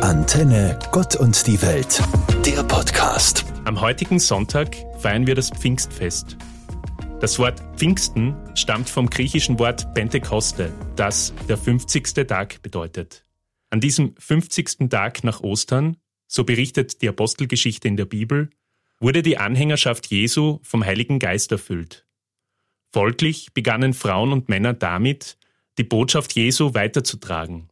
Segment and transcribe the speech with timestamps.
[0.00, 2.02] Antenne Gott und die Welt,
[2.46, 3.44] der Podcast.
[3.64, 6.36] Am heutigen Sonntag feiern wir das Pfingstfest.
[7.20, 12.26] Das Wort Pfingsten stammt vom griechischen Wort Pentekoste, das der 50.
[12.26, 13.24] Tag bedeutet.
[13.70, 14.88] An diesem 50.
[14.88, 15.96] Tag nach Ostern,
[16.26, 18.50] so berichtet die Apostelgeschichte in der Bibel,
[19.00, 22.06] wurde die Anhängerschaft Jesu vom Heiligen Geist erfüllt.
[22.92, 25.38] Folglich begannen Frauen und Männer damit,
[25.76, 27.68] die Botschaft Jesu weiterzutragen.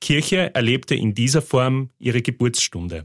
[0.00, 3.02] Kirche erlebte in dieser Form ihre Geburtsstunde.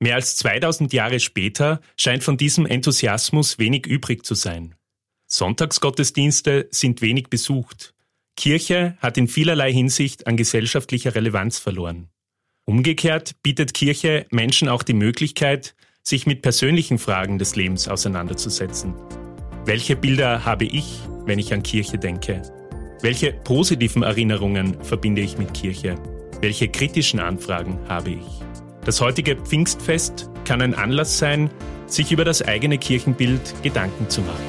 [0.00, 4.74] Mehr als 2000 Jahre später scheint von diesem Enthusiasmus wenig übrig zu sein.
[5.26, 7.94] Sonntagsgottesdienste sind wenig besucht.
[8.36, 12.08] Kirche hat in vielerlei Hinsicht an gesellschaftlicher Relevanz verloren.
[12.66, 18.94] Umgekehrt bietet Kirche Menschen auch die Möglichkeit, sich mit persönlichen Fragen des Lebens auseinanderzusetzen.
[19.64, 22.42] Welche Bilder habe ich, wenn ich an Kirche denke?
[23.04, 25.96] Welche positiven Erinnerungen verbinde ich mit Kirche?
[26.40, 28.24] Welche kritischen Anfragen habe ich?
[28.86, 31.50] Das heutige Pfingstfest kann ein Anlass sein,
[31.86, 34.42] sich über das eigene Kirchenbild Gedanken zu machen.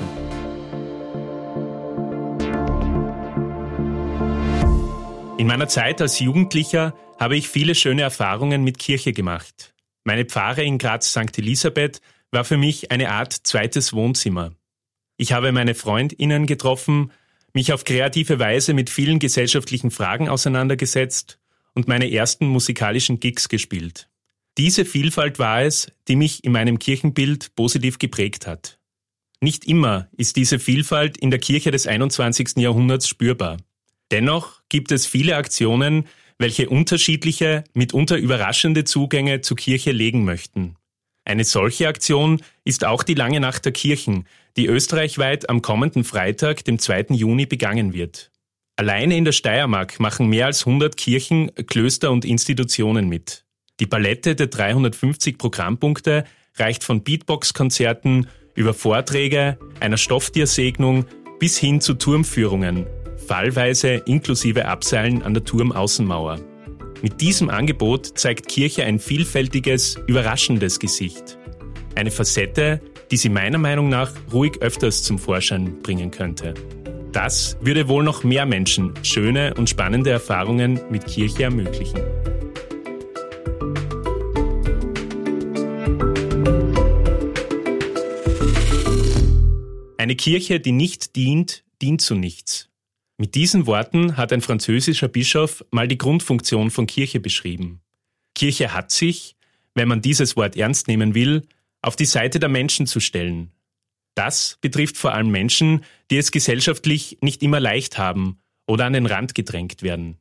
[5.38, 9.74] In meiner Zeit als Jugendlicher habe ich viele schöne Erfahrungen mit Kirche gemacht.
[10.06, 11.38] Meine Pfarre in Graz St.
[11.38, 12.00] Elisabeth
[12.32, 14.54] war für mich eine Art zweites Wohnzimmer.
[15.18, 17.12] Ich habe meine Freundinnen getroffen,
[17.56, 21.40] mich auf kreative Weise mit vielen gesellschaftlichen Fragen auseinandergesetzt
[21.74, 24.10] und meine ersten musikalischen Gigs gespielt.
[24.58, 28.78] Diese Vielfalt war es, die mich in meinem Kirchenbild positiv geprägt hat.
[29.42, 32.58] Nicht immer ist diese Vielfalt in der Kirche des 21.
[32.58, 33.58] Jahrhunderts spürbar.
[34.12, 40.76] Dennoch gibt es viele Aktionen, welche unterschiedliche, mitunter überraschende Zugänge zur Kirche legen möchten.
[41.26, 46.64] Eine solche Aktion ist auch die Lange Nacht der Kirchen, die österreichweit am kommenden Freitag,
[46.66, 47.08] dem 2.
[47.10, 48.32] Juni, begangen wird.
[48.78, 53.44] Alleine in der Steiermark machen mehr als 100 Kirchen, Klöster und Institutionen mit.
[53.80, 56.26] Die Palette der 350 Programmpunkte
[56.58, 61.06] reicht von Beatbox-Konzerten über Vorträge, einer Stofftiersegnung
[61.40, 62.86] bis hin zu Turmführungen,
[63.28, 66.40] fallweise inklusive Abseilen an der Turmaußenmauer.
[67.02, 71.38] Mit diesem Angebot zeigt Kirche ein vielfältiges, überraschendes Gesicht.
[71.96, 76.54] Eine Facette, die sie meiner Meinung nach ruhig öfters zum Vorschein bringen könnte.
[77.12, 82.02] Das würde wohl noch mehr Menschen schöne und spannende Erfahrungen mit Kirche ermöglichen.
[89.98, 92.70] Eine Kirche, die nicht dient, dient zu nichts.
[93.18, 97.80] Mit diesen Worten hat ein französischer Bischof mal die Grundfunktion von Kirche beschrieben.
[98.34, 99.36] Kirche hat sich,
[99.74, 101.44] wenn man dieses Wort ernst nehmen will,
[101.82, 103.52] auf die Seite der Menschen zu stellen.
[104.16, 109.06] Das betrifft vor allem Menschen, die es gesellschaftlich nicht immer leicht haben oder an den
[109.06, 110.18] Rand gedrängt werden.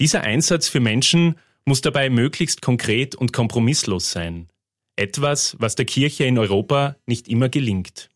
[0.00, 4.48] Dieser Einsatz für Menschen muss dabei möglichst konkret und kompromisslos sein.
[4.96, 8.10] Etwas, was der Kirche in Europa nicht immer gelingt.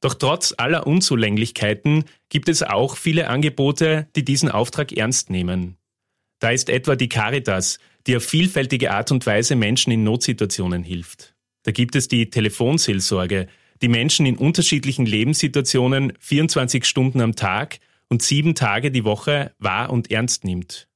[0.00, 5.78] Doch trotz aller Unzulänglichkeiten gibt es auch viele Angebote, die diesen Auftrag ernst nehmen.
[6.38, 11.34] Da ist etwa die Caritas, die auf vielfältige Art und Weise Menschen in Notsituationen hilft.
[11.62, 13.48] Da gibt es die Telefonseelsorge,
[13.82, 19.90] die Menschen in unterschiedlichen Lebenssituationen 24 Stunden am Tag und sieben Tage die Woche wahr
[19.90, 20.88] und ernst nimmt.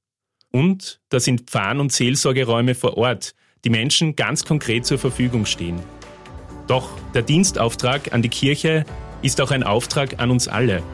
[0.53, 3.35] Und da sind Pfarren- und Seelsorgeräume vor Ort,
[3.65, 5.81] die Menschen ganz konkret zur Verfügung stehen.
[6.71, 8.85] Doch der Dienstauftrag an die Kirche
[9.23, 10.85] ist auch ein Auftrag an uns alle.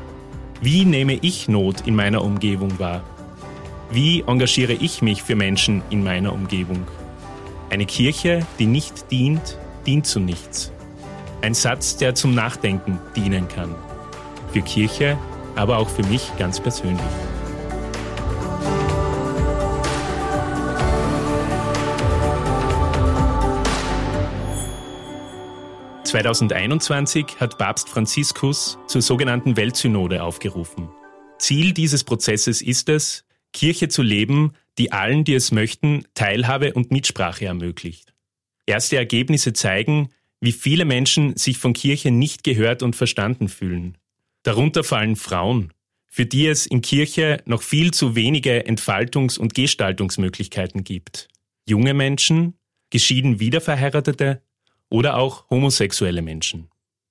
[0.63, 3.05] Wie nehme ich Not in meiner Umgebung wahr?
[3.91, 6.87] Wie engagiere ich mich für Menschen in meiner Umgebung?
[7.69, 10.73] Eine Kirche, die nicht dient, dient zu nichts.
[11.43, 13.75] Ein Satz, der zum Nachdenken dienen kann.
[14.55, 15.19] Für Kirche,
[15.57, 17.05] aber auch für mich ganz persönlich.
[26.07, 30.89] 2021 hat Papst Franziskus zur sogenannten Weltsynode aufgerufen.
[31.39, 36.93] Ziel dieses Prozesses ist es, Kirche zu leben, die allen, die es möchten, Teilhabe und
[36.93, 38.15] Mitsprache ermöglicht.
[38.67, 40.11] Erste Ergebnisse zeigen,
[40.41, 43.99] wie viele Menschen sich von Kirche nicht gehört und verstanden fühlen.
[44.45, 45.73] Darunter fallen Frauen,
[46.07, 51.27] für die es in Kirche noch viel zu wenige Entfaltungs- und Gestaltungsmöglichkeiten gibt.
[51.69, 52.55] Junge Menschen,
[52.91, 54.46] geschieden Wiederverheiratete
[54.91, 56.69] oder auch homosexuelle Menschen.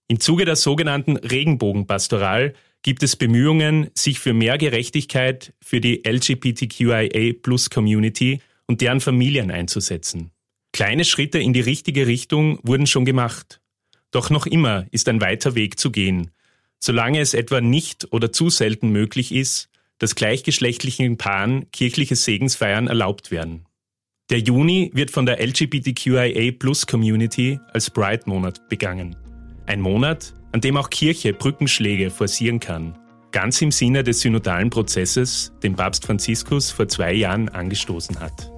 [0.07, 8.41] Im Zuge der sogenannten Regenbogenpastoral gibt es Bemühungen, sich für mehr Gerechtigkeit für die LGBTQIA-Plus-Community
[8.67, 10.29] und deren Familien einzusetzen.
[10.71, 13.61] Kleine Schritte in die richtige Richtung wurden schon gemacht.
[14.11, 16.29] Doch noch immer ist ein weiter Weg zu gehen,
[16.79, 23.31] solange es etwa nicht oder zu selten möglich ist, dass gleichgeschlechtlichen Paaren kirchliche Segensfeiern erlaubt
[23.31, 23.64] werden.
[24.31, 29.15] Der Juni wird von der LGBTQIA Plus Community als Pride-Monat begangen.
[29.67, 32.97] Ein Monat, an dem auch Kirche Brückenschläge forcieren kann.
[33.31, 38.51] Ganz im Sinne des synodalen Prozesses, den Papst Franziskus vor zwei Jahren angestoßen hat.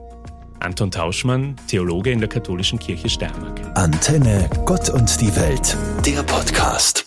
[0.61, 3.59] Anton Tauschmann, Theologe in der Katholischen Kirche Steiermark.
[3.75, 7.06] Antenne Gott und die Welt, der Podcast.